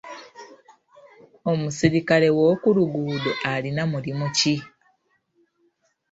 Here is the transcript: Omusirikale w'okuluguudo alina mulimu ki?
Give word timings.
Omusirikale 1.51 2.27
w'okuluguudo 2.37 3.31
alina 3.51 3.83
mulimu 3.91 4.27
ki? 4.37 4.55